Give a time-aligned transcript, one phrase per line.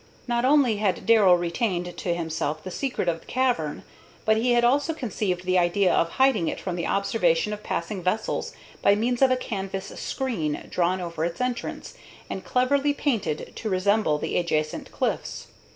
[0.27, 3.83] Not only had Darrell retained to himself the secret of the cavern,
[4.25, 8.01] but he had also conceived the idea of hiding it from the observation of passing
[8.01, 8.51] vessels
[8.81, 11.93] by means of a canvas screen drawn over its entrance,
[12.31, 15.45] and cleverly painted to resemble the adjacent cliffs.